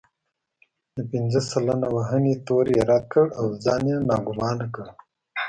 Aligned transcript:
د 0.95 0.97
پنځه 1.11 1.39
سلنه 1.51 1.87
وهنې 1.95 2.33
تور 2.47 2.65
يې 2.75 2.81
رد 2.89 3.05
کړ 3.13 3.25
او 3.39 3.45
ځان 3.63 3.83
يې 3.89 3.97
ناګومانه 4.09 4.65
کړ. 4.75 4.85